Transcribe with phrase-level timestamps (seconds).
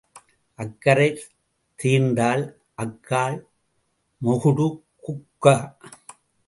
[0.59, 1.07] அக்கறை
[1.79, 2.43] தீர்ந்தால்
[2.75, 3.37] அக்காள்
[4.21, 4.67] மொகுடு
[5.03, 5.45] குக்க